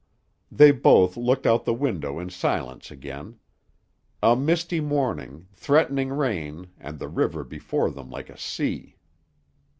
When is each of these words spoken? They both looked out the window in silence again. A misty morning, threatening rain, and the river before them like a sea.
They 0.51 0.71
both 0.71 1.15
looked 1.15 1.45
out 1.45 1.63
the 1.65 1.75
window 1.75 2.17
in 2.17 2.31
silence 2.31 2.89
again. 2.89 3.37
A 4.23 4.35
misty 4.35 4.79
morning, 4.79 5.45
threatening 5.53 6.09
rain, 6.09 6.69
and 6.79 6.97
the 6.97 7.07
river 7.07 7.43
before 7.43 7.91
them 7.91 8.09
like 8.09 8.31
a 8.31 8.37
sea. 8.39 8.97